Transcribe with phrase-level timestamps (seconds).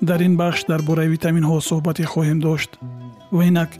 [0.00, 2.70] дар ин бахш дар бораи витаминҳо суҳбате хоҳем дошт.
[3.32, 3.70] Ва инак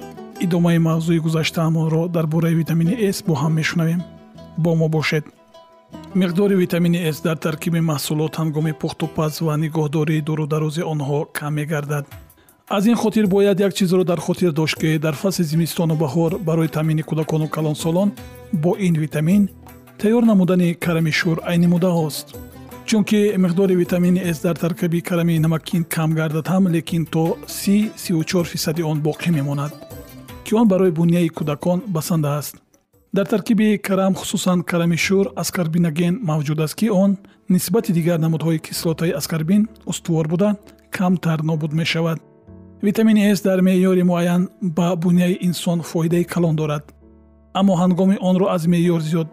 [0.45, 4.01] идомаи мавзӯи гузаштаамонро дар бораи витамини с бо ҳам мешунавем.
[4.59, 5.25] Бо мо бошед.
[6.15, 12.05] Миқдори витамини с дар таркиби маҳсулот ҳангоми пухтупаз ва нигоҳдории дурударози онҳо кам мегардад.
[12.77, 16.69] Аз ин хотир бояд як чизро дар хотир дошт ки дар фасли зимистону баҳор барои
[16.69, 18.09] таъмини кӯдакону калонсолон
[18.53, 19.43] бо ин витамин
[20.01, 22.27] тайёр намудани карами шӯр айни муддаҳост
[22.91, 28.83] чунки миқдори витамини с дар таркиби карами намакин кам гардад ҳам лекин то 34 фисади
[28.83, 29.73] он боқӣ мемонад
[30.45, 32.57] ки он барои буняи кӯдакон басанда аст.
[33.13, 37.17] Дар таркиби карам хусусан карами шӯр аскарбиноген мавҷуд аст ки он
[37.49, 40.57] нисбати дигар намудҳои кислотаи аскарбин устувор буда
[40.91, 42.19] камтар нобуд мешавад.
[42.83, 46.85] Витамини с дар меъёри муайян ба буняи инсон фоидаи калон дорад.
[47.55, 49.29] Аммо ҳангоми онро аз меъёр зиёд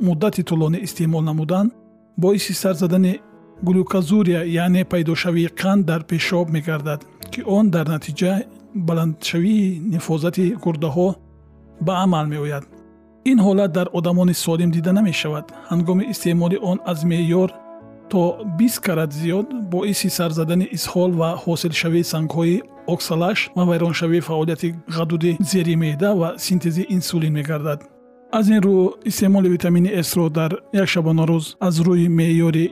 [0.00, 1.72] муддати тӯлонӣ истеъмол намуданд
[2.18, 3.20] боиси сар задани
[3.62, 8.42] глюказурия яъне пайдошавии қанд дар пешоб мегардад ки он дар натиҷа
[8.74, 11.14] баландшавии нифозати гурдаҳо
[11.80, 12.64] ба амал меояд.
[13.30, 15.46] Ин ҳолат дар одамони солим дида намешавад.
[15.70, 17.50] Ҳангоми истеъмоли он аз меъёр
[18.10, 18.20] то
[18.58, 22.62] бист карат зиёд боиси сар задани изҳол ва ҳосилшавии сангҳои
[22.94, 27.80] оксалаш ва вайроншавии фаъолияти ғадуди зери меъда ва синтези инсулин мегардад
[28.38, 30.52] аз ин рӯ истеъмоли витамини сро дар
[30.82, 32.66] як шабонарӯз аз рӯи меъёри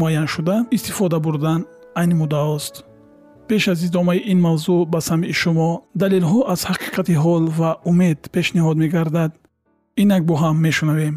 [0.00, 1.60] муайяншуда истифода бурдан
[2.00, 2.74] айни муддаҳост
[3.48, 5.70] пеш аз идомаи ин мавзӯъ ба самъи шумо
[6.02, 9.30] далелҳо аз ҳақиқати ҳол ва умед пешниҳод мегардад.
[10.02, 11.16] Инак бо ҳам мешунавем.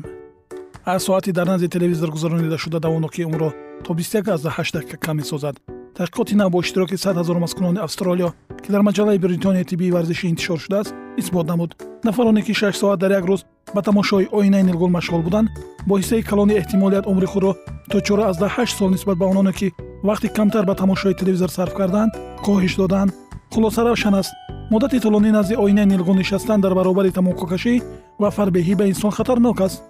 [0.87, 3.49] Ҳар соати дар назди телевизор гузаронидашуда давоноки умро
[3.83, 5.55] то 28 дақиқа кам месозад
[5.97, 8.29] таҳқиқоти нав бо иштироки 100 ҳазор маскунони австралиё
[8.63, 11.71] ки дар маҷаллаи бритонияи тиббии варзишӣ интишор шудааст исбот намуд.
[12.03, 13.41] Нафароне ки 6 соат дар як рӯз
[13.75, 15.49] ба тамошои оинаи нилгон машғул буданд
[15.87, 17.55] бо ҳиссаи калони эҳтимолият умри худро
[17.91, 22.11] то 48 сол нисбат ба ононе ки вақти камтар ба тамошои телевизор сарф карданд
[22.45, 23.11] коҳиш доданд.
[23.53, 24.31] Хулоса равшан аст.
[24.71, 27.81] Муддати тӯлонӣ назди оинаи нилгон нишастан дар баробари тамококашӣ
[28.21, 29.83] ва фарбеҳӣ ба инсон хатарнок аст.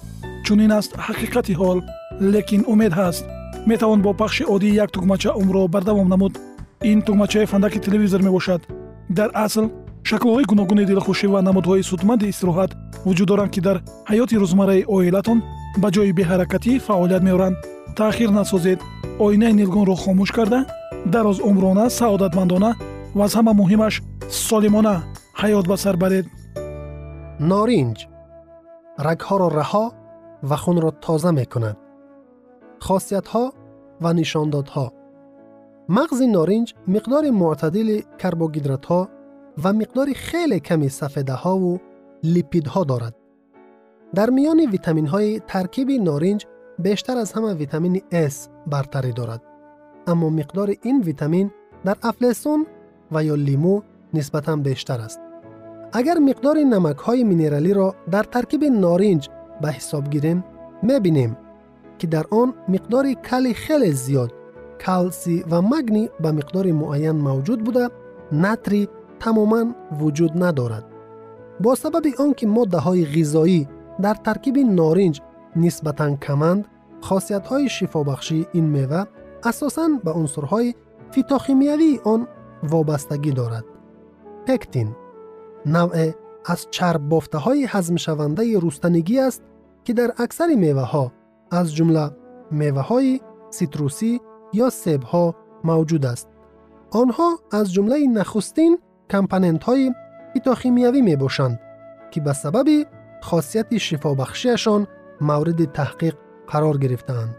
[0.45, 1.79] Чунин аст ҳақиқати ҳол
[2.33, 3.25] лекин умед ҳаст
[3.66, 6.40] метавон бо пахши оддии як тугмача умрро бардавом намуд.
[6.82, 8.62] Ин тугмачаи фандаки телевизор мебошад.
[9.10, 9.66] Дар асл
[10.04, 12.72] шаклҳои гуногуни дилхушӣ ва намудҳои судманди истироҳат
[13.06, 13.78] вуҷуд доранд ки дар
[14.10, 15.44] ҳаёти рӯзмарраи оилатон
[15.82, 17.56] ба ҷои беҳаракатӣ фаъолият меоранд.
[17.98, 18.80] Таъхир насозед
[19.20, 20.60] оинаи нилгонро хомӯш карда
[21.06, 22.72] дарозумрона саодатмандона
[23.16, 23.94] ва аз ҳама муҳимаш
[24.30, 24.96] солимона
[25.42, 26.26] ҳаёт ба сар баред.
[27.52, 27.98] Норинҷ.
[29.08, 29.86] Рагҳоро раҳо
[30.50, 31.78] ва хунро тоза мекунад
[32.81, 33.53] خاصیت‌ها
[34.02, 34.94] و نشاندادها
[35.89, 39.10] مغز نارنج مقدار معتدل کربوهیدرات‌ها
[39.63, 41.80] و مقدار خیلی کمی سفیده ها و
[42.24, 43.16] لیپید ها دارد.
[44.16, 46.45] در میان ویتامین های ترکیب نارنج
[46.80, 48.33] بیشتر از همه ویتامین S
[48.68, 49.42] برتری دارد.
[50.07, 51.51] اما مقدار این ویتامین
[51.86, 52.66] در افلسون
[53.12, 53.81] و یا لیمو
[54.13, 55.19] نسبتا بیشتر است.
[55.94, 59.30] اگر مقدار نمک های مینرالی را در ترکیب نارنج
[59.62, 60.44] به حساب گیریم،
[60.83, 61.38] می‌بینیم.
[62.01, 64.33] که در آن مقدار کلی خیلی زیاد
[64.80, 67.89] کلسی و مگنی به مقدار معین موجود بوده
[68.31, 68.89] نتری
[69.19, 69.65] تماما
[70.00, 70.86] وجود ندارد.
[71.59, 73.68] با سبب آنکه ماده های غذایی
[74.01, 75.21] در ترکیب نارنج
[75.56, 76.65] نسبتا کمند
[77.01, 79.06] خاصیت های شفابخشی این میوه
[79.44, 80.75] اساسا به عنصرهای
[81.12, 82.27] فیتوشیمیایی آن
[82.63, 83.65] وابستگی دارد.
[84.47, 84.95] پکتین
[85.65, 86.12] نوع
[86.45, 89.42] از چرب بافته های هضم شونده رستنگی است
[89.83, 91.12] که در اکثر میوه ها
[91.51, 92.12] از جمله
[92.51, 93.19] میوه های
[93.50, 94.21] سیتروسی
[94.53, 96.27] یا سیب ها موجود است.
[96.92, 98.77] آنها از جمله نخستین
[99.09, 99.92] کمپننت های
[100.33, 101.59] فیتوشیمیایی می باشند
[102.12, 102.68] که به سبب
[103.21, 104.88] خاصیت شفابخشیشان
[105.21, 106.15] مورد تحقیق
[106.48, 107.36] قرار گرفتند.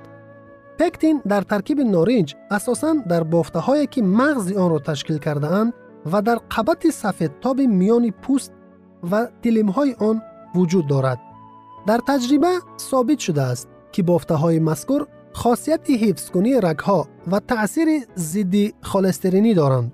[0.79, 5.73] پکتین در ترکیب نارنج اساساً در بافته هایی که مغز آن را تشکیل کرده اند
[6.13, 8.53] و در قبط سفید تاب میان پوست
[9.11, 10.23] و تلیم های آن
[10.55, 11.21] وجود دارد.
[11.87, 12.49] در تجربه
[12.79, 18.55] ثابت شده است که بافته های مسکور خاصیت حفظ کنی رگ ها و تأثیر ضد
[18.83, 19.93] خولسترینی دارند.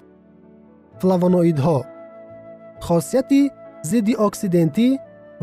[1.59, 1.85] ها
[2.81, 3.31] خاصیت
[3.85, 4.99] ضد اکسیدنتی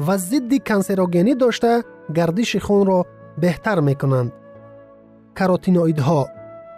[0.07, 1.83] و ضد کنسروگنی داشته
[2.15, 3.05] گردش خون را
[3.41, 4.33] بهتر می کنند.
[5.99, 6.27] ها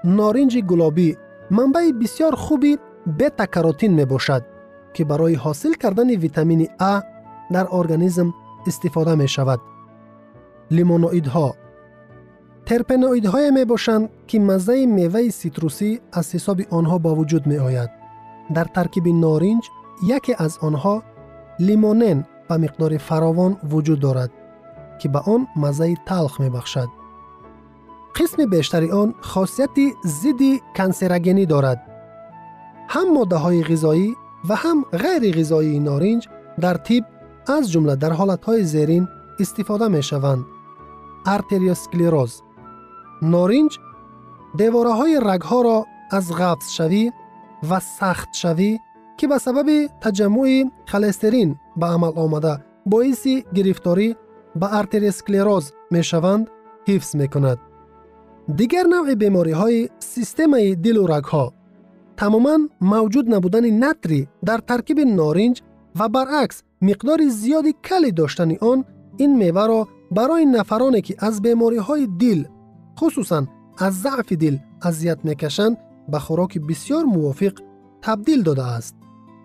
[0.04, 1.18] نارنج گلابی
[1.52, 2.78] منبع بسیار خوبی
[3.20, 4.44] بتا کاروتین می باشد
[4.94, 7.04] که برای حاصل کردن ویتامین A
[7.52, 8.34] در ارگانیسم
[8.68, 9.60] استفاده می شود.
[10.72, 11.56] لیمونوئیدها
[12.68, 17.90] ترپنویدهای می باشند که مزه میوه سیتروسی از حساب آنها با وجود می آید.
[18.54, 19.70] در ترکیب نارنج
[20.08, 21.04] یکی از آنها
[21.60, 24.32] لیمونن و مقدار فراوان وجود دارد
[25.00, 26.88] که به آن مزه تلخ می بخشد.
[28.16, 29.70] قسم بیشتری آن خاصیت
[30.06, 30.42] ضد
[30.78, 31.82] کانسرجنی دارد.
[32.88, 34.16] هم ماده های غذایی
[34.50, 36.28] و هم غیر غذایی نارنج
[36.60, 37.06] در تیب
[37.48, 39.08] از جمله در حالت های زیرین
[39.40, 40.46] استفاده می شوند.
[43.22, 43.74] норинҷ
[44.60, 45.78] девораҳои рагҳоро
[46.18, 47.04] аз ғафзшавӣ
[47.70, 48.72] ва сахтшавӣ
[49.18, 50.60] ки ба сабаби таҷаммӯи
[50.92, 51.50] холестерин
[51.80, 52.54] ба амал омада
[52.92, 54.08] боиси гирифторӣ
[54.60, 55.66] ба артеросклероз
[55.96, 56.46] мешаванд
[56.90, 57.60] ҳифз мекунад.
[58.60, 61.46] Дигар навъи бемориҳои системаи дилу рагҳо
[62.20, 62.62] тамоман
[62.94, 65.58] мавҷуд набудани натрий дар таркиби норинҷ
[66.00, 68.80] ва баръакс миқдори зиёди калӣ доштани он
[69.24, 69.82] ин меваро
[70.18, 72.40] барои нафароне ки аз бемориҳои дил
[73.00, 73.46] خصوصا
[73.78, 75.78] از ضعف دل اذیت می‌کشند
[76.10, 77.52] به خوراک بسیار موافق
[78.02, 78.96] تبدیل داده است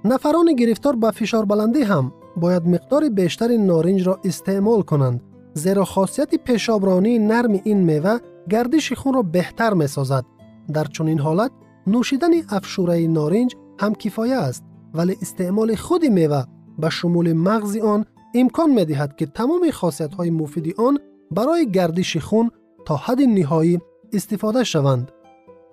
[0.05, 5.21] نفران گرفتار به فشار بلندی هم باید مقدار بیشتر نارنج را استعمال کنند
[5.55, 8.19] زیرا خاصیت پیشابرانی نرم این میوه
[8.51, 10.25] گردش خون را بهتر می سازد.
[10.73, 11.51] در چنین حالت
[11.87, 14.65] نوشیدن افشوره نارنج هم کفایه است
[14.95, 16.45] ولی استعمال خود میوه
[16.79, 20.99] به شمول مغز آن امکان می دهد که تمام خاصیت های مفید آن
[21.31, 22.51] برای گردش خون
[22.87, 23.79] تا حد نهایی
[24.13, 25.13] استفاده شوند.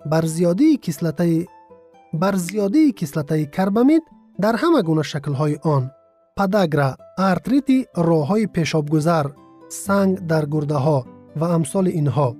[0.06, 1.46] بر زیادی کسلته
[2.12, 4.02] بر زیادی کسلته کربامید
[4.40, 5.90] در همه گونه شکل‌های آن
[6.36, 7.86] پداگرا، ارتریتی
[8.52, 9.26] پیشاب گذر،
[9.68, 12.36] سنگ در گرده ها و امثال اینها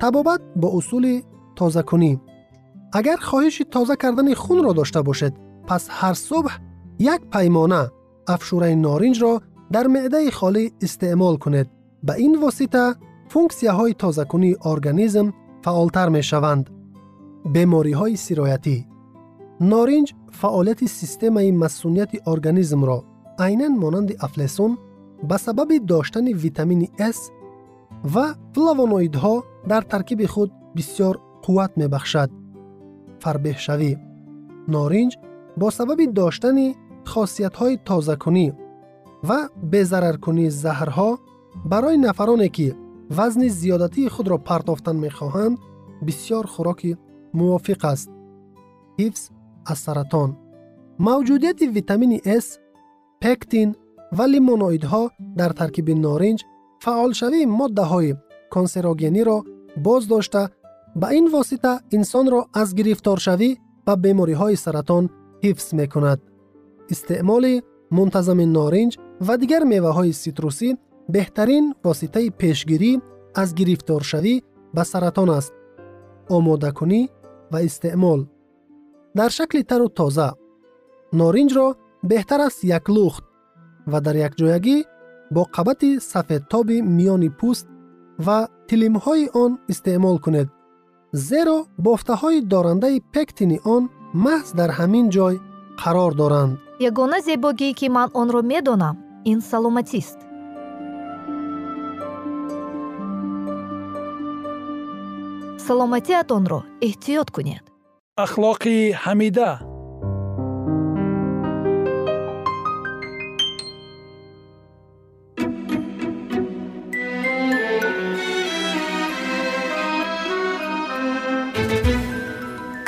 [0.00, 1.22] تبابت با اصول
[1.56, 2.20] تازه کنی
[2.92, 5.32] اگر خواهش تازه کردن خون را داشته باشد
[5.66, 6.58] پس هر صبح
[6.98, 7.90] یک پیمانه
[8.28, 9.42] افشوره نارنج را
[9.72, 11.70] در معده خالی استعمال کنید
[12.02, 12.94] به این واسطه
[13.34, 15.26] функсияҳои тозакунии организм
[15.64, 16.64] фаъолтар мешаванд
[17.54, 18.76] бемориҳои сироятӣ.
[19.72, 20.08] Норинҷ
[20.40, 22.98] фаъолияти системаи масунияти организмро
[23.46, 24.72] айнан монанди афлесун
[25.28, 27.18] ба сабаби доштани витамини с
[28.14, 29.34] ва флавоноидҳо
[29.70, 31.14] дар таркиби худ бисьёр
[31.44, 32.30] қувват мебахшад
[33.22, 33.92] фарбеҳшавӣ.
[34.74, 35.12] Норинҷ
[35.60, 36.68] бо сабаби доштани
[37.12, 38.46] хосиятҳои тозакунӣ
[39.28, 39.38] ва
[39.72, 41.10] безараркунии заҳрҳо
[41.70, 42.68] барои нафароне ки
[43.10, 45.58] вазни зиёдатии худро партофтан мехоҳанд
[46.06, 46.92] бисьёр хӯроки
[47.38, 48.08] мувофиқ аст.
[48.98, 49.22] Ҳифз
[49.72, 50.30] аз саратон
[50.98, 52.46] мавҷудияти витамини с
[53.22, 53.68] пектин
[54.16, 55.02] ва лимоноидҳо
[55.38, 56.40] дар таркиби норинҷ
[56.84, 58.16] фаъолшавии моддаҳои
[58.54, 59.38] консерогениро
[59.86, 60.42] боз дошта
[61.00, 63.50] ба ин восита инсонро аз гирифторшавӣ
[63.86, 65.04] ба бемориҳои саратон
[65.44, 66.20] ҳифз мекунад.
[66.92, 67.54] Истеъмоли
[67.96, 68.92] мунтазами норинҷ
[69.26, 70.68] ва дигар меваҳои ситрусӣ
[71.14, 72.92] беҳтарин воситаи пешгирӣ
[73.40, 74.34] аз гирифторшавӣ
[74.74, 75.52] ба саратон аст
[76.36, 77.00] омодакунӣ
[77.52, 78.20] ва истеъмол.
[79.18, 80.28] Дар шакли тару тоза
[81.20, 81.66] норинҷро
[82.10, 83.24] беҳтар аст як лухт
[83.90, 84.76] ва дар якҷоягӣ
[85.34, 87.66] бо қабати сафедтоби миёни пӯст
[88.26, 90.48] ва тилимҳои он истеъмол кунед
[91.28, 93.82] зеро бофтаҳои дорандаи пектини он
[94.24, 95.34] маҳз дар ҳамин ҷой
[95.82, 96.52] қарор доранд.
[96.88, 98.96] Ягона зебогие ки ман онро медонам
[99.30, 100.18] ин саломатист
[105.67, 107.63] саломатиатонро эҳтиёт кунед
[108.25, 109.51] ахлоқи ҳамида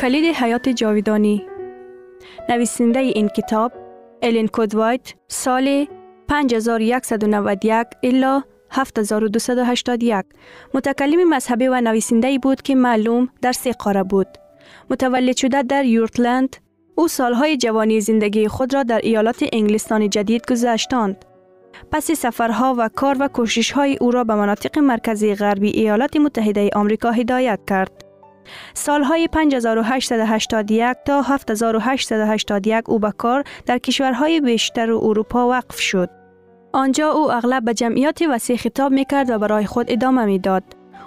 [0.02, 1.38] کلید حیات جاویدانی
[2.50, 3.72] نویسنده این کتاب
[4.22, 5.88] الین کودوایت سال
[6.28, 10.25] 5191 الا 7281
[10.75, 14.29] متکلم مذهبی و نویسنده بود که معلوم در سه قاره بود.
[14.91, 16.57] متولد شده در یورتلند،
[16.95, 21.25] او سالهای جوانی زندگی خود را در ایالات انگلستان جدید گذشتاند.
[21.91, 26.71] پس سفرها و کار و کوشش های او را به مناطق مرکزی غربی ایالات متحده
[26.75, 28.05] آمریکا هدایت کرد.
[28.75, 36.11] سالهای 5881 تا 7881 او به کار در کشورهای بیشتر اروپا وقف شد.
[36.77, 40.63] آنجا او اغلب به جمعیات وسیع خطاب می کرد و برای خود ادامه می داد.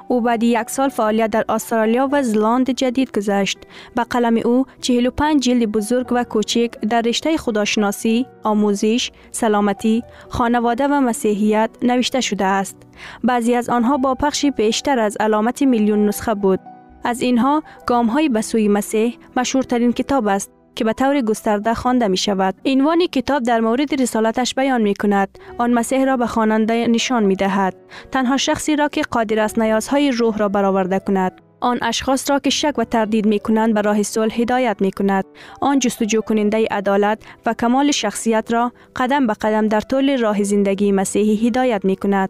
[0.07, 3.57] او بعد یک سال فعالیت در استرالیا و زلاند جدید گذشت.
[3.95, 11.01] به قلم او 45 جلد بزرگ و کوچک در رشته خداشناسی، آموزش، سلامتی، خانواده و
[11.01, 12.77] مسیحیت نوشته شده است.
[13.23, 16.59] بعضی از آنها با پخشی بیشتر از علامت میلیون نسخه بود.
[17.03, 22.07] از اینها گام های به سوی مسیح مشهورترین کتاب است که به طور گسترده خوانده
[22.07, 22.55] می شود.
[22.65, 25.39] عنوان کتاب در مورد رسالتش بیان می کند.
[25.57, 27.75] آن مسیح را به خواننده نشان می دهد.
[28.11, 31.41] تنها شخصی را که قادر است نیازهای روح را برآورده کند.
[31.61, 35.25] آن اشخاص را که شک و تردید می کنند به راه صلح هدایت می کند.
[35.61, 40.91] آن جستجو کننده عدالت و کمال شخصیت را قدم به قدم در طول راه زندگی
[40.91, 42.29] مسیحی هدایت می کند.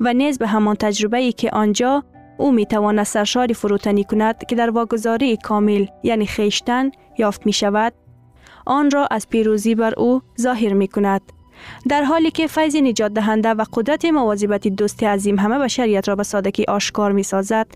[0.00, 2.04] و نیز به همان تجربه ای که آنجا
[2.38, 7.92] او می تواند سرشاری فروتنی کند که در واگذاری کامل یعنی خیشتن یافت می شود
[8.66, 11.22] آن را از پیروزی بر او ظاهر می کند
[11.88, 16.22] در حالی که فیض نجات دهنده و قدرت مواظبت دوست عظیم همه بشریت را به
[16.22, 17.66] سادگی آشکار می سازد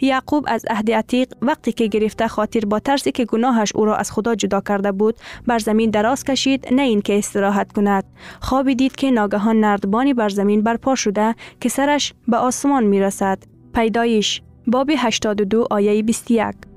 [0.00, 4.12] یعقوب از عهد عتیق وقتی که گرفته خاطر با ترسی که گناهش او را از
[4.12, 5.14] خدا جدا کرده بود
[5.46, 8.04] بر زمین دراز کشید نه اینکه استراحت کند.
[8.40, 13.38] خوابی دید که ناگهان نردبانی بر زمین برپا شده که سرش به آسمان می رسد
[13.74, 16.73] پیدایش باب 82 آیه 21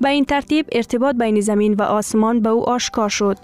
[0.00, 3.36] به این ترتیب ارتباط بین زمین و آسمان به او آشکار شد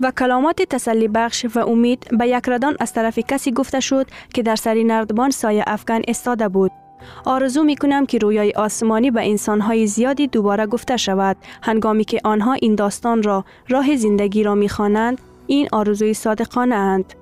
[0.00, 4.42] و کلامات تسلی بخش و امید به یک ردان از طرف کسی گفته شد که
[4.42, 6.70] در سری نردبان سایه افغان استاده بود.
[7.24, 12.52] آرزو می کنم که رویای آسمانی به انسانهای زیادی دوباره گفته شود هنگامی که آنها
[12.52, 17.14] این داستان را راه زندگی را می خوانند این آرزوی صادقانه اند.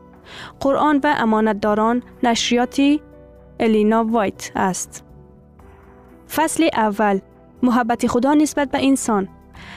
[0.61, 3.01] قرآن و امانتداران نشریاتی
[3.61, 5.05] الینا وایت است.
[6.35, 7.19] فصل اول
[7.63, 9.29] محبت خدا نسبت به انسان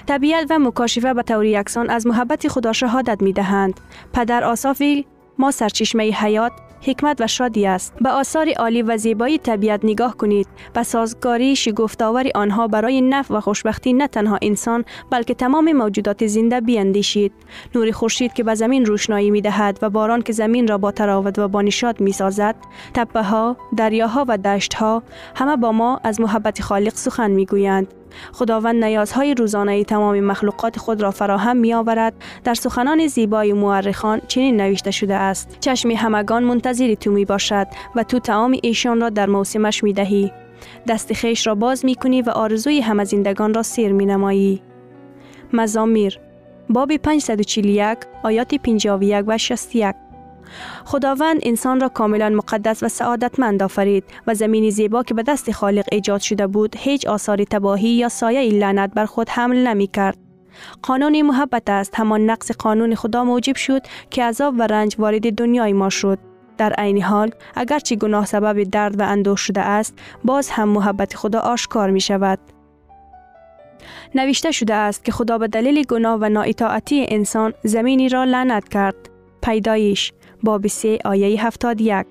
[0.08, 3.80] طبیعت و مکاشفه به طور یکسان از محبت خدا شهادت می دهند.
[4.14, 5.06] پدر آصافی
[5.38, 6.52] ما سرچشمه حیات
[6.86, 7.94] حکمت و شادی است.
[8.02, 13.40] به آثار عالی و زیبایی طبیعت نگاه کنید و سازگاری شگفتآور آنها برای نفع و
[13.40, 17.32] خوشبختی نه تنها انسان بلکه تمام موجودات زنده بیاندیشید.
[17.76, 21.40] نور خورشید که به زمین روشنایی می دهد و باران که زمین را با تراوت
[21.40, 22.56] و با نشاط می سازد
[22.94, 25.04] تپه ها دریاها و دشت ها
[25.36, 27.94] همه با ما از محبت خالق سخن می گویند
[28.34, 34.62] خداوند نیازهای روزانه تمام مخلوقات خود را فراهم می آورد در سخنان زیبای مورخان چنین
[34.62, 39.30] نوشته شده است چشم همگان منتظر تو می باشد و تو تعام ایشان را در
[39.30, 40.32] موسمش می دهی
[40.88, 44.62] دست خیش را باز می کنی و آرزوی همه زندگان را سیر می نمایی
[45.54, 46.20] مزامیر
[46.70, 49.96] باب 541 آیات 51 و 61
[50.86, 55.86] خداوند انسان را کاملا مقدس و سعادتمند آفرید و زمینی زیبا که به دست خالق
[55.92, 60.18] ایجاد شده بود هیچ آثار تباهی یا سایه لعنت بر خود حمل نمی کرد.
[60.82, 65.74] قانون محبت است همان نقص قانون خدا موجب شد که عذاب و رنج وارد دنیای
[65.74, 66.20] ما شد.
[66.58, 71.40] در عین حال اگرچه گناه سبب درد و اندوه شده است باز هم محبت خدا
[71.40, 72.40] آشکار می شود.
[74.16, 78.96] نوشته شده است که خدا به دلیل گناه و نااطاعتی انسان زمینی را لعنت کرد.
[79.44, 82.06] پیدایش باب 3 آیه 71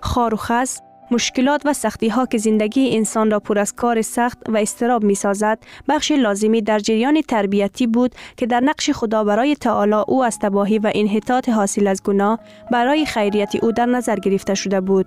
[0.00, 0.80] خار و خز
[1.10, 5.14] مشکلات و سختی ها که زندگی انسان را پر از کار سخت و استراب می
[5.14, 5.58] سازد
[5.88, 10.78] بخش لازمی در جریان تربیتی بود که در نقش خدا برای تعالی او از تباهی
[10.78, 12.38] و انحطاط حاصل از گناه
[12.70, 15.06] برای خیریت او در نظر گرفته شده بود.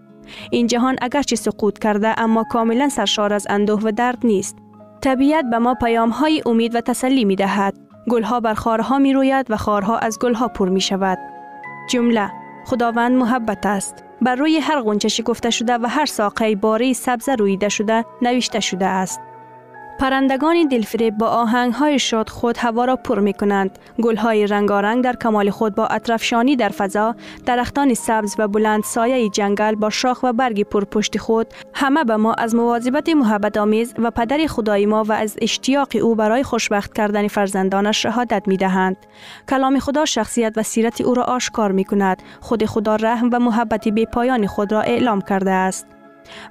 [0.52, 4.56] این جهان اگرچه سقوط کرده اما کاملا سرشار از اندوه و درد نیست.
[5.02, 7.78] طبیعت به ما پیام های امید و تسلی می دهد
[8.10, 11.18] گلها بر خارها می روید و خارها از گلها پر می شود
[11.90, 12.32] جمله
[12.66, 14.04] خداوند محبت است.
[14.22, 18.86] بر روی هر غنچه گفته شده و هر ساقه باری سبز رویده شده نوشته شده
[18.86, 19.22] است.
[20.00, 23.80] پرندگان دلفریب با آهنگ های شاد خود هوا را پر می کنند.
[24.02, 27.16] گل های رنگارنگ در کمال خود با اطرفشانی در فضا،
[27.46, 32.34] درختان سبز و بلند سایه جنگل با شاخ و برگ پرپشت خود همه به ما
[32.34, 37.28] از مواظبت محبت آمیز و پدر خدای ما و از اشتیاق او برای خوشبخت کردن
[37.28, 38.98] فرزندانش شهادت می دهند.
[39.50, 42.24] کلام خدا شخصیت و سیرت او را آشکار می کند.
[42.40, 45.99] خود خدا رحم و محبت بی پایان خود را اعلام کرده است.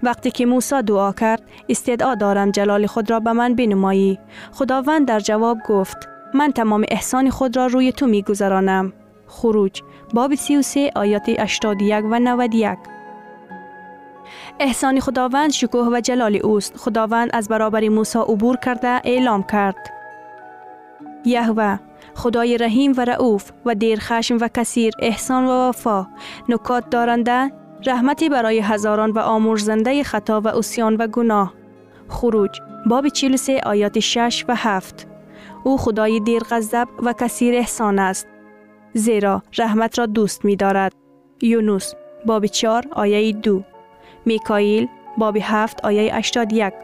[0.03, 4.19] وقتی که موسی دعا کرد استدعا دارم جلال خود را به من بنمایی
[4.53, 8.93] خداوند در جواب گفت من تمام احسان خود را روی تو می گذرانم.
[9.27, 9.83] خروج
[10.15, 12.79] باب 33 آیات 81 و 91
[14.61, 16.77] احسان خداوند شکوه و جلال اوست.
[16.77, 19.91] خداوند از برابر موسی عبور کرده اعلام کرد.
[21.25, 21.79] یهوه
[22.15, 26.07] خدای رحیم و رعوف و دیر خشم و کثیر احسان و وفا
[26.49, 27.53] نکات دارنده
[27.87, 31.55] رحمتی برای هزاران و آمرزنده خطا و اسیان و گناه.
[32.09, 35.07] خروج باب 43 آیات 6 و 7
[35.65, 38.27] او خدای دیر غضب و کثیر احسان است.
[38.93, 40.93] زیرا رحمت را دوست می دارد
[41.43, 41.95] یونس
[42.27, 43.63] باب 4 آیه 2
[44.27, 46.75] میکائیل باب 7 آیه 81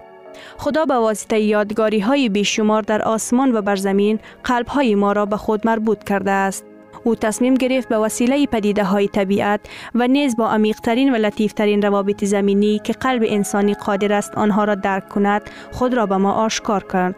[0.58, 5.26] خدا به واسطه یادگاری های بیشمار در آسمان و بر زمین قلب های ما را
[5.26, 6.64] به خود مربوط کرده است.
[7.04, 9.60] او تصمیم گرفت به وسیله پدیده های طبیعت
[9.94, 14.74] و نیز با عمیقترین و لطیفترین روابط زمینی که قلب انسانی قادر است آنها را
[14.74, 17.14] درک کند خود را به ما آشکار کرد.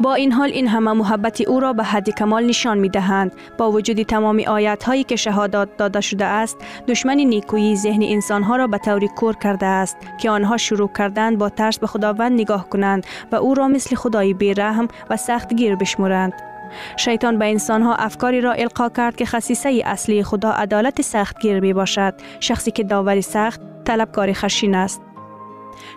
[0.00, 3.32] با این حال این همه محبت او را به حد کمال نشان می دهند.
[3.58, 6.56] با وجود تمام آیت هایی که شهادات داده شده است،
[6.88, 11.38] دشمن نیکویی ذهن انسان ها را به طوری کور کرده است که آنها شروع کردند
[11.38, 15.76] با ترس به خداوند نگاه کنند و او را مثل خدای بیرحم و سخت گیر
[15.76, 16.45] بشمرند.
[16.96, 21.60] شیطان به انسان ها افکاری را القا کرد که خصیصه اصلی خدا عدالت سخت گیر
[21.60, 22.14] می باشد.
[22.40, 25.02] شخصی که داوری سخت طلبکار خشین است.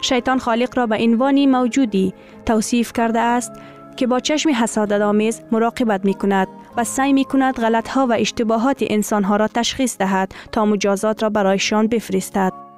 [0.02, 2.14] شیطان خالق را به عنوان موجودی
[2.46, 3.52] توصیف کرده است
[3.96, 6.48] که با چشم حسادت آمیز مراقبت می کند
[6.78, 11.24] و سعی می کند غلط ها و اشتباهات انسان ها را تشخیص دهد تا مجازات
[11.24, 12.69] را برایشان بفرستد.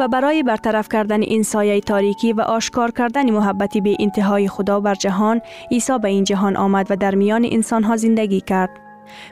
[0.00, 4.94] و برای برطرف کردن این سایه تاریکی و آشکار کردن محبتی به انتهای خدا بر
[4.94, 5.40] جهان
[5.70, 8.70] عیسی به این جهان آمد و در میان انسان ها زندگی کرد.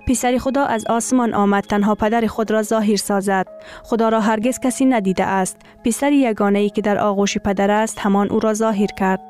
[0.06, 3.46] پسر خدا از آسمان آمد تنها پدر خود را ظاهر سازد.
[3.82, 5.56] خدا را هرگز کسی ندیده است.
[5.84, 9.20] پسر یگانه ای که در آغوش پدر است همان او را ظاهر کرد.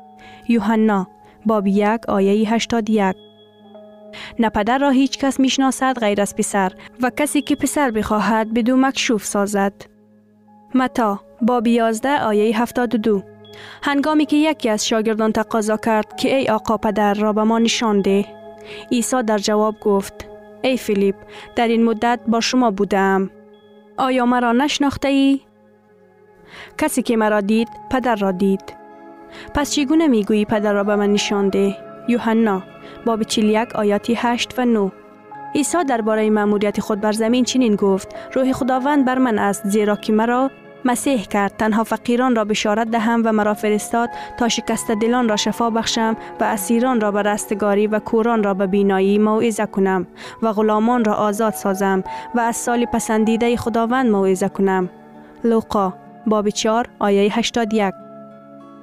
[0.49, 1.07] یوحنا
[1.45, 3.15] باب یک آیه 81
[4.39, 6.71] نه پدر را هیچ کس می‌شناسد غیر از پسر
[7.01, 9.92] و کسی که پسر بخواهد بدو مکشوف سازد.
[10.75, 13.23] متا باب 11 آیه 72
[13.83, 18.01] هنگامی که یکی از شاگردان تقاضا کرد که ای آقا پدر را به ما نشان
[18.01, 18.25] ده.
[18.91, 20.13] عیسی در جواب گفت
[20.61, 21.15] ای فیلیپ
[21.55, 23.29] در این مدت با شما بودم.
[23.97, 25.41] آیا مرا نشناخته ای؟
[26.77, 28.75] کسی که مرا دید پدر را دید.
[29.53, 32.63] پس چگونه می‌گویی پدر را به من نشان ده؟ یوحنا
[33.05, 34.91] باب 41 آیات 8 و 9
[35.55, 40.13] عیسی درباره مأموریت خود بر زمین چنین گفت روح خداوند بر من است زیرا که
[40.13, 40.51] مرا
[40.85, 41.57] مسیح کرد.
[41.57, 46.43] تنها فقیران را بشارت دهم و مرا فرستاد تا شکست دلان را شفا بخشم و
[46.43, 50.07] اسیران را به رستگاری و کوران را به بینایی موعظه کنم
[50.41, 52.03] و غلامان را آزاد سازم
[52.35, 54.89] و از سال پسندیده خداوند موعظه کنم.
[55.43, 55.93] لوقا
[56.27, 57.93] باب 4 آیه 81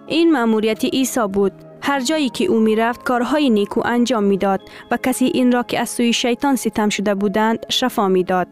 [0.06, 1.52] این مأموریت عیسی بود.
[1.82, 4.60] هر جایی که او می رفت کارهای نیکو انجام می‌داد
[4.90, 8.48] و کسی این را که از سوی شیطان ستم شده بودند شفا می‌داد.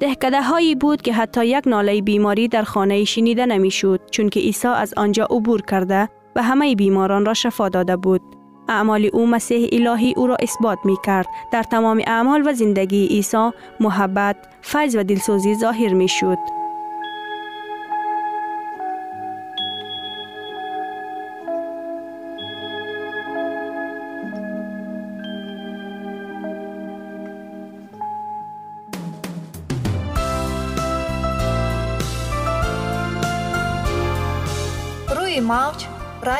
[0.00, 4.68] دهکده هایی بود که حتی یک ناله بیماری در خانه شنیده نمی‌شد چون که عیسی
[4.68, 8.22] از آنجا عبور کرده و همه بیماران را شفا داده بود.
[8.68, 11.26] اعمال او مسیح الهی او را اثبات می کرد.
[11.52, 16.38] در تمام اعمال و زندگی عیسی محبت، فیض و دلسوزی ظاهر می شد.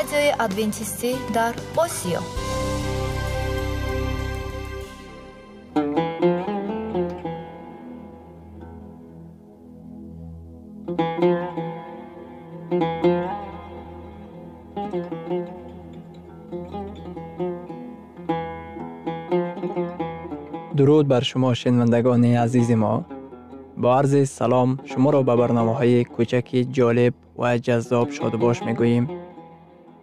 [0.01, 2.21] Radyoyu Adventisti Dar Osio.
[20.77, 23.05] درود بر شما شنوندگان عزیز ما
[23.77, 29.20] با عرض سلام شما را به برنامه های کوچک جالب و جذاب شادباش می گوییم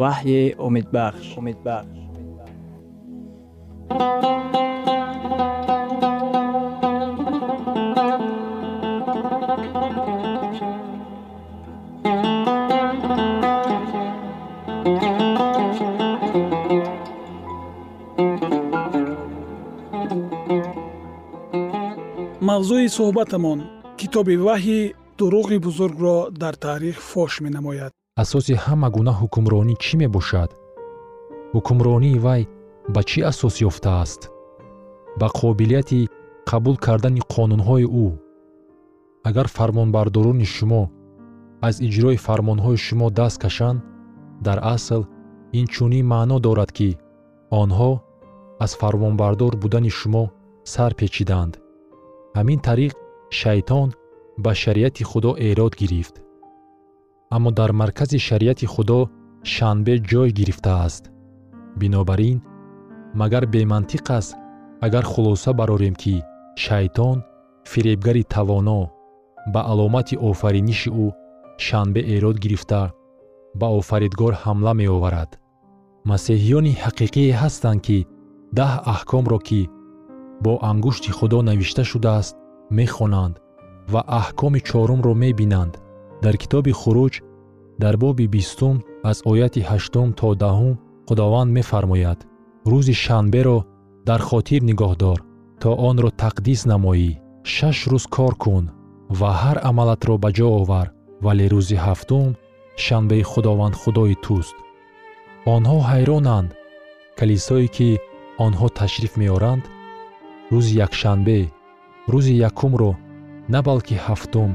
[0.00, 1.98] ваҳйи умедбахш умедбахш
[22.48, 23.58] мавзӯи суҳбатамон
[23.98, 24.80] китоби ваҳйи
[25.18, 30.50] дуруғи бузургро дар таърих фош менамояд асоси ҳама гуна ҳукмронӣ чӣ мебошад?
[31.54, 32.42] Ҳукмронии вай
[32.94, 34.20] ба чӣ асос ёфтааст?
[35.20, 36.00] Ба қобилияти
[36.50, 38.08] қабул кардани қонунҳои ӯ.
[39.28, 40.82] Агар фармонбардорони шумо
[41.68, 43.78] аз иҷрои фармонҳои шумо даст кашанд
[44.46, 45.02] дар асл
[45.60, 46.90] инчунин маъно дорад ки
[47.62, 47.92] онҳо
[48.64, 50.24] аз фармонбардор будани шумо
[50.72, 51.52] сар печиданд.
[52.36, 52.92] Ҳамин тариқ
[53.40, 53.88] шайтон
[54.44, 56.14] ба шариати худо эрод гирифт
[57.30, 59.00] аммо дар маркази шариати худо
[59.54, 61.04] шанбе ҷой гирифтааст.
[61.80, 62.38] Бинобар ин
[63.20, 64.36] магар бемантиқ аст
[64.86, 66.14] агар хулоса барорем ки
[66.64, 67.18] шайтон
[67.70, 68.80] фиребгари тавоно
[69.52, 71.06] ба аломати офариниши ӯ
[71.66, 72.82] шанбе эрод гирифта
[73.60, 75.30] ба офаридгор ҳамла меоварад.
[76.10, 77.98] Масеҳиёни ҳақиқие ҳастанд ки
[78.58, 79.60] даҳ аҳкомро ки
[80.44, 82.34] бо ангушти худо навишта шудааст
[82.78, 83.34] мехонанд
[83.92, 85.72] ва аҳкоми чорумро мебинанд
[86.24, 87.14] дар китоби хуруҷ
[87.82, 88.76] дар боби бистум
[89.10, 90.74] аз ояти ҳаштум то даҳум
[91.08, 92.18] худованд мефармояд.
[92.70, 93.58] Рӯзи шанберо
[94.08, 95.18] дар хотир нигоҳ дор
[95.62, 97.10] то онро тақдис намоӣ.
[97.54, 98.64] Шаш рӯз кор кун
[99.18, 100.86] ва ҳар амалатро ба ҷо овар
[101.24, 102.28] вале рӯзи ҳафтум
[102.84, 104.56] шанбеи худованд худои туст.
[105.54, 106.50] Онҳо ҳайронанд.
[107.18, 107.88] Калисое ки
[108.46, 109.64] онҳо ташриф меоранд
[110.52, 111.40] рӯзи якшанбе
[112.12, 112.92] рӯзи якумро
[113.52, 114.50] на балки ҳафтум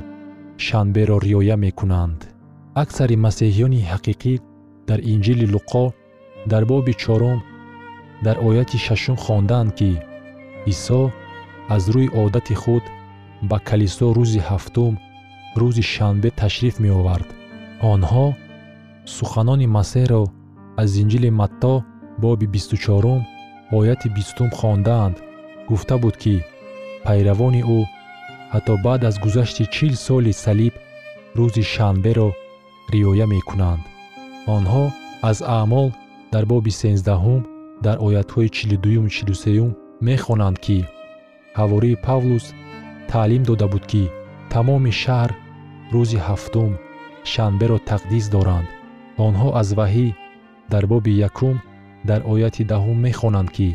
[0.66, 2.20] шанберо риоя мекунанд.
[2.84, 4.34] Аксари масеҳиёни ҳақиқӣ
[4.90, 5.86] дар инҷили луқо
[6.52, 7.40] дар боби чорум
[8.26, 9.92] дар ояти шашум хондаанд ки
[10.74, 11.02] исо
[11.76, 12.84] аз рӯи одати худ
[13.50, 14.94] ба калисо рӯзи ҳафтум
[15.60, 17.30] рӯзи шанбе ташриф меовард.
[17.92, 18.26] Онҳо
[19.16, 20.24] суханони масеҳро
[20.82, 21.74] аз инҷили матто
[22.24, 23.22] боби бисту чорум
[23.78, 25.16] ояти бистум хондаанд
[25.70, 26.36] гуфта буд ки
[27.06, 27.80] пайравони ӯ
[28.54, 30.74] ҳатто баъд аз гузашти чил соли салиб
[31.38, 32.30] рӯзи шанберо
[32.94, 33.84] риоя мекунанд.
[34.56, 34.84] Онҳо
[35.30, 35.88] аз аъмол
[36.34, 37.42] дар боби сенздаҳум
[37.86, 39.72] дар оятҳои чилу дуюму чилу сеюм
[40.08, 40.78] мехонанд ки
[41.60, 42.46] ҳавории павлус
[43.12, 44.04] таълим дода буд ки
[44.54, 45.32] тамоми шаҳр
[45.94, 46.72] рӯзи ҳафтум
[47.32, 48.68] шанберо тақдис доранд.
[49.28, 50.08] Онҳо аз ваҳӣ
[50.72, 51.56] дар боби якум
[52.10, 53.70] дар ояти даҳум мехонанд ки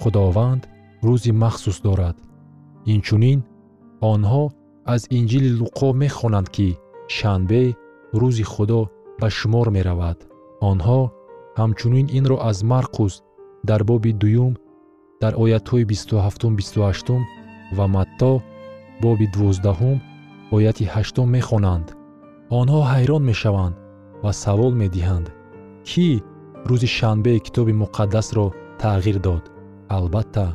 [0.00, 0.62] худованд
[1.06, 2.16] рӯзи махсус дорад.
[2.94, 3.38] Инчунин
[4.12, 4.44] онҳо
[4.94, 6.68] аз инҷили луқо мехонанд ки
[7.16, 7.62] шанбе
[8.20, 8.80] рӯзи худо
[9.20, 10.18] ба шумор меравад.
[10.70, 11.00] Онҳо
[11.60, 13.14] ҳамчунин инро аз марқус
[13.68, 14.52] дар боби дуюм
[15.22, 17.22] дар оятҳои бисту ҳафтум бисту ҳаштум
[17.76, 18.32] ва матто
[19.04, 19.98] боби дувоздаҳум
[20.56, 21.86] ояти ҳаштум мехонанд.
[22.60, 23.74] Онҳо ҳайрон мешаванд
[24.24, 25.26] ва савол медиҳанд
[25.88, 26.06] кӣ
[26.68, 28.46] рӯзи шанбеи китоби муқаддасро
[28.82, 29.44] тағйир дод?
[29.96, 30.46] Албатта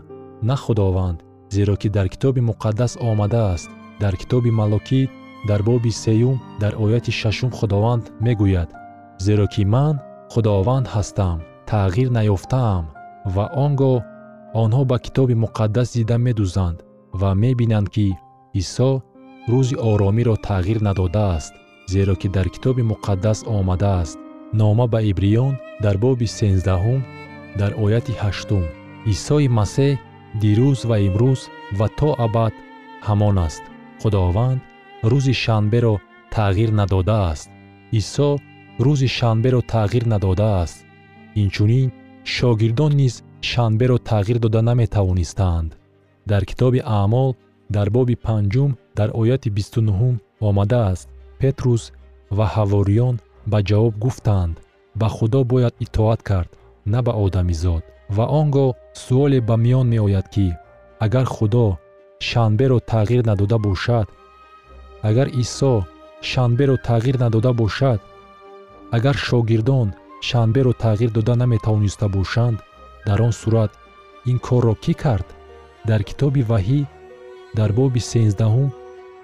[0.50, 1.18] на худованд
[1.50, 5.10] зеро ки дар китоби муқаддас омадааст дар китоби малокӣ
[5.48, 8.70] дар боби сеюм дар ояти шашум худованд мегӯяд.
[9.26, 9.96] Зеро ки ман
[10.34, 11.38] худованд ҳастам
[11.70, 12.86] тағйир наёфтаам
[13.36, 14.02] ва он гоҳ
[14.64, 16.78] онҳо ба китоби муқаддас дида медӯзанд
[17.20, 18.08] ва мебинанд ки
[18.62, 18.92] исо
[19.52, 21.54] рӯзи оромиро тағйир надодааст
[21.94, 24.18] зеро ки дар китоби муқаддас омадааст
[24.60, 25.54] нома ба ибриён
[25.84, 27.02] дар боби сенздаҳум
[27.60, 28.64] дар ояти ҳаштум.
[29.14, 30.00] Исои масеҳ
[30.42, 31.42] дирӯз ва имрӯз
[31.80, 32.54] ва то абад
[33.08, 33.64] ҳамон аст.
[34.02, 34.60] Худованд
[35.12, 35.96] рӯзи шанберо
[36.36, 37.48] тағйир надодааст
[38.00, 38.30] исо
[38.86, 40.78] рӯзи шанберо тағйир надодааст
[41.42, 41.90] инчунин
[42.36, 43.16] шогирдон низ
[43.50, 45.70] шанберо тағйир дода наметавонистаанд.
[46.32, 47.30] Дар китоби аъмол
[47.76, 50.16] дар боби панҷум дар ояти бисту нуҳум
[50.48, 51.08] омадааст
[51.40, 51.84] петрус
[52.38, 53.16] ва ҳавориён
[53.52, 54.56] ба ҷавоб гуфтанд
[55.00, 56.50] ба худо бояд итоат кард
[56.92, 60.48] на ба одамизод ва он гоҳ суоле ба миён меояд ки
[61.06, 61.78] агар худо
[62.20, 64.08] шанберо тағйир надода бошад
[65.10, 65.74] агар исо
[66.22, 68.00] шанберо тағйир надода бошад
[68.92, 69.88] агар шогирдон
[70.28, 72.58] шанберо тағйир дода наметавониста бошанд
[73.06, 73.72] дар он сурат
[74.26, 75.28] ин корро кӣ кард?
[75.90, 76.82] Дар китоби ваҳӣ
[77.58, 78.70] дар боби сенздаҳум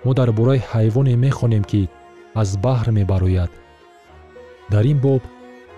[0.04, 1.82] мо дар бораи ҳайвоне мехонем ки
[2.42, 3.52] аз баҳр мебарояд.
[4.72, 5.22] Дар ин боб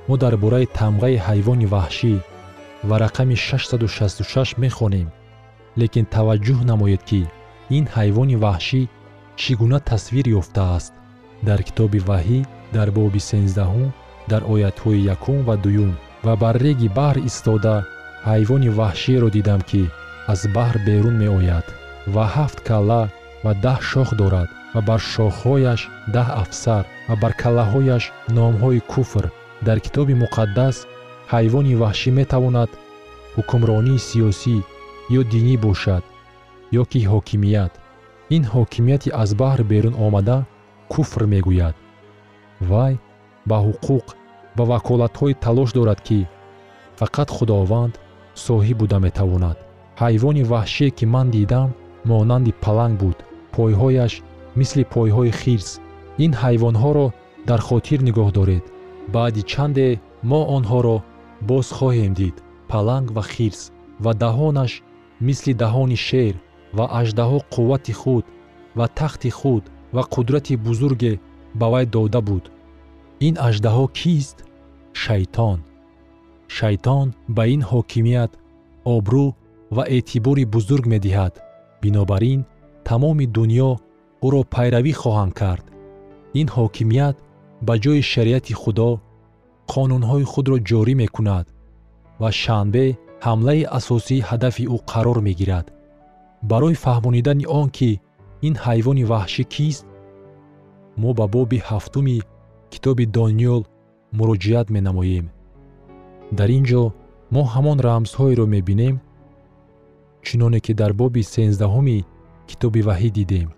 [0.07, 2.13] мо дар бораи тамғаи ҳайвони ваҳшӣ
[2.89, 5.07] ва рақами 666 мехонем.
[5.81, 7.21] Лекин таваҷҷӯҳ намоед ки
[7.77, 8.81] ин ҳайвони ваҳшӣ
[9.39, 10.93] чӣ гуна тасвир ёфтааст.
[11.47, 12.39] Дар китоби ваҳӣ
[12.75, 13.89] дар боби сенздаҳум
[14.31, 15.91] дар оятҳои якум ва дуюм
[16.25, 17.75] ва бар реги баҳр истода
[18.29, 19.83] ҳайвони ваҳшиеро дидам ки
[20.33, 21.65] аз баҳр берун меояд
[22.13, 23.03] ва ҳафт калла
[23.43, 25.81] ва даҳ шох дорад ва бар шохҳояш
[26.15, 28.03] даҳ афсар ва бар каллаҳояш
[28.37, 29.25] номҳои куфр.
[29.67, 30.75] Дар китоби муқаддас
[31.33, 32.69] ҳайвони ваҳшӣ метавонад
[33.35, 34.55] ҳукмронии сиёсӣ
[35.19, 36.03] ё динӣ бошад
[36.81, 37.73] ё ки ҳокимият.
[38.35, 40.37] Ин ҳокимияти аз баҳр берун омада
[40.93, 41.75] куфр мегӯяд
[42.69, 42.93] вай
[43.49, 44.05] ба ҳуқуқ
[44.57, 46.19] ва ваколатҳои талош дорад ки
[46.99, 47.93] фақат худованд
[48.45, 49.57] соҳиб буда метавонад.
[50.01, 51.69] Ҳайвони ваҳшие ки ман дидам
[52.09, 53.17] монанди паланг буд
[53.55, 54.13] пойҳояш
[54.59, 55.69] мисли пойҳои хирс.
[56.25, 57.07] Ин ҳайвонҳоро
[57.49, 58.63] дар хотир нигоҳ доред.
[59.15, 59.87] Баъди чанде
[60.29, 60.97] мо онҳоро
[61.49, 62.35] боз хоҳем дид
[62.71, 63.61] паланг ва хирс
[64.03, 64.71] ва даҳонаш
[65.27, 66.35] мисли даҳони шер
[66.77, 68.25] ва аждаҳо қуввати худ
[68.77, 69.63] ва тахти худ
[69.95, 71.13] ва қудрати бузурге
[71.59, 72.43] ба вай дода буд.
[73.27, 74.37] Ин аждаҳо кист?
[75.03, 75.59] Шайтон.
[76.57, 78.31] Шайтон ба ин ҳокимият
[78.95, 79.25] обрӯ
[79.75, 81.33] ва эътибори бузург медиҳад.
[81.81, 82.41] Бинобар ин
[82.87, 83.71] тамоми дуньё
[84.25, 85.65] ӯро пайравӣ хоҳанд кард.
[86.39, 87.15] Ин ҳокимият
[87.67, 88.89] ба ҷои шариати худо
[89.71, 91.45] қонунҳои худро ҷорӣ мекунад
[92.21, 92.85] ва шанбе
[93.25, 95.65] ҳамлаи асосии ҳадафи ӯ қарор мегирад.
[96.49, 97.91] Барои фаҳмонидани он ки
[98.47, 99.85] ин ҳайвони ваҳшӣ кист
[101.01, 102.17] мо ба боби ҳафтуми
[102.73, 103.61] китоби дониёл
[104.17, 105.25] муроҷиат менамоем.
[106.37, 106.83] Дар ин ҷо
[107.33, 108.95] мо ҳамон рамзҳоеро мебинем
[110.25, 111.99] чуноне ки дар боби сенздаҳуми
[112.49, 113.49] китоби ваҳӣ дидем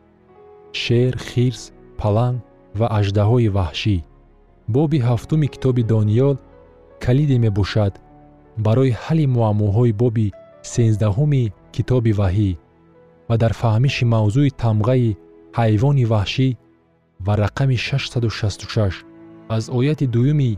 [0.81, 1.63] шер хирс
[1.99, 2.37] паланг
[2.79, 3.97] ва аждаҳои ваҳшӣ
[4.67, 6.35] боби ҳафтуми китоби дониёл
[7.03, 7.93] калиде мебошад
[8.65, 10.27] барои ҳалли муаммоҳои боби
[10.73, 11.43] сенздаҳуми
[11.75, 12.51] китоби ваҳӣ
[13.29, 15.17] ва дар фаҳмиши мавзӯи тамғаи
[15.59, 16.47] ҳайвони ваҳшӣ
[17.25, 19.05] ва рақами 666
[19.49, 20.57] аз ояти дуюми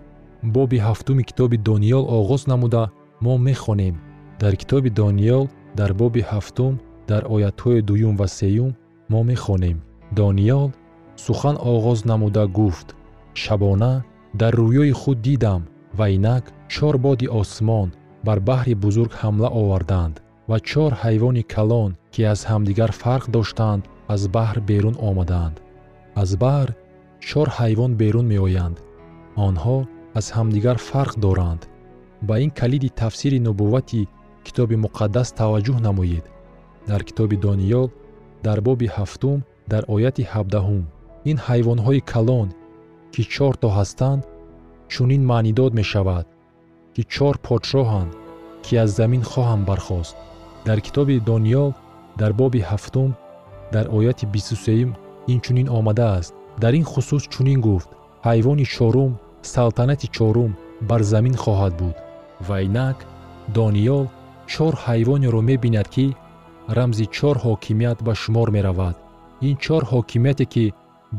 [0.56, 2.84] боби ҳафтуми китоби дониёл оғоз намуда
[3.26, 3.96] мо мехонем.
[4.42, 5.44] дар китоби дониёл
[5.80, 6.74] дар боби ҳафтум
[7.10, 8.72] дар оятҳои дуюм ва сеюм
[9.12, 9.78] мо мехонем.
[10.20, 10.72] Дониёл
[11.26, 12.88] сухан оғоз намуда гуфт
[13.44, 13.94] шабона
[14.42, 15.62] дар рӯёи худ дидам
[15.98, 17.90] ва инак чор боди осмон
[18.28, 20.16] бар баҳри бузург ҳамла оварданд
[20.50, 25.56] ва чор ҳайвони калон ки аз ҳамдигар фарқ доштанд аз баҳр берун омаданд.
[26.22, 26.70] аз баҳр
[27.28, 28.78] чор ҳайвон берун меоянд.
[29.48, 29.78] онҳо
[30.20, 31.62] аз ҳамдигар фарқ доранд.
[32.28, 34.02] ба ин калиди тафсири нубуввати
[34.46, 36.26] китоби муқаддас таваҷҷӯҳ намоед.
[36.90, 37.88] дар китоби дониёл
[38.46, 39.40] дар боби ҳафтум
[39.72, 40.84] дар ояти ҳабдаҳум.
[41.30, 42.48] ин ҳайвонҳои калон
[43.18, 44.22] ки чорто ҳастанд
[44.94, 46.26] чунин маънидод мешавад
[46.94, 48.12] ки чор подшоҳанд
[48.64, 50.16] ки аз замин хоҳанд бархост.
[50.68, 51.70] Дар китоби дониёл
[52.22, 53.10] дар боби ҳафтум
[53.74, 54.92] дар ояти бисту сеюм
[55.34, 56.34] инчунин омадааст.
[56.62, 57.90] Дар ин хусус чунин гуфт
[58.28, 59.12] ҳайвони чорум
[59.54, 60.52] салтанати чорум
[60.90, 61.96] бар замин хоҳад буд.
[62.48, 62.98] Ва инак
[63.58, 64.06] дониёл
[64.52, 66.06] чор ҳайвонеро мебинад ки
[66.78, 68.96] рамзи чор ҳокимият ба шумор меравад.
[69.48, 70.66] Ин чор ҳокимияте ки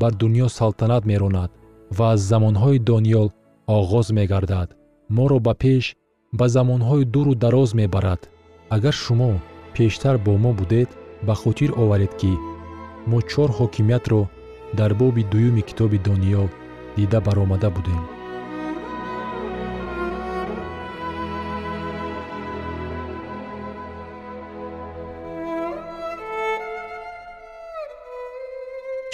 [0.01, 1.51] бар дуньё салтанат меронад
[1.97, 3.29] ва аз замонҳои дониёл
[3.77, 4.69] оғоз мегардад.
[5.17, 5.85] Моро ба пеш
[6.39, 8.21] ба замонҳои дуру дароз мебарад.
[8.75, 9.33] Агар шумо
[9.75, 10.89] пештар бо мо будед
[11.27, 12.33] ба хотир оваред ки
[13.11, 14.23] мо чор ҳокимиятро
[14.79, 16.49] дар боби дуюми китоби дониёл
[16.97, 18.18] дида баромада будем